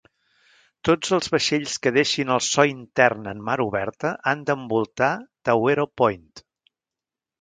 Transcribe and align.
Tots 0.87 1.11
els 1.17 1.29
vaixells 1.33 1.75
que 1.83 1.91
deixin 1.97 2.31
el 2.35 2.41
so 2.45 2.65
intern 2.71 3.29
en 3.33 3.43
mar 3.51 3.57
oberta 3.69 4.15
han 4.33 4.41
d'envoltar 4.49 5.15
Tawero 5.51 5.87
Point. 6.03 6.29